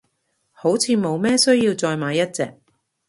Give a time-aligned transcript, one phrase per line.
[0.51, 2.57] 好似冇咩需要再買一隻，